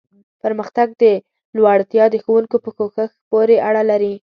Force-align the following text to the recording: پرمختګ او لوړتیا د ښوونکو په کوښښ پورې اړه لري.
پرمختګ 0.41 0.89
او 1.07 1.13
لوړتیا 1.57 2.05
د 2.11 2.15
ښوونکو 2.23 2.57
په 2.63 2.69
کوښښ 2.77 3.11
پورې 3.29 3.55
اړه 3.67 3.81
لري. 3.91 4.13